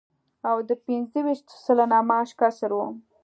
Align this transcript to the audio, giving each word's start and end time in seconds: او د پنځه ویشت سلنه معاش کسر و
او 0.49 0.57
د 0.69 0.71
پنځه 0.85 1.19
ویشت 1.25 1.47
سلنه 1.63 1.97
معاش 2.09 2.29
کسر 2.39 2.71
و 2.75 2.79